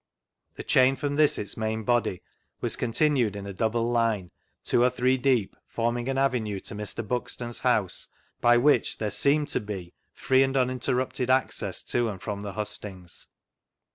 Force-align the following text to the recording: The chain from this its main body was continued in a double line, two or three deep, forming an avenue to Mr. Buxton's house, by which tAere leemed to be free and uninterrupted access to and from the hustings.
The 0.55 0.63
chain 0.63 0.95
from 0.95 1.13
this 1.13 1.37
its 1.37 1.55
main 1.55 1.83
body 1.83 2.23
was 2.59 2.75
continued 2.75 3.35
in 3.35 3.45
a 3.45 3.53
double 3.53 3.91
line, 3.91 4.31
two 4.63 4.81
or 4.81 4.89
three 4.89 5.15
deep, 5.15 5.55
forming 5.67 6.09
an 6.09 6.17
avenue 6.17 6.59
to 6.61 6.73
Mr. 6.73 7.07
Buxton's 7.07 7.59
house, 7.59 8.07
by 8.39 8.57
which 8.57 8.97
tAere 8.97 9.11
leemed 9.11 9.49
to 9.49 9.59
be 9.59 9.93
free 10.11 10.41
and 10.41 10.57
uninterrupted 10.57 11.29
access 11.29 11.83
to 11.83 12.09
and 12.09 12.19
from 12.19 12.41
the 12.41 12.53
hustings. 12.53 13.27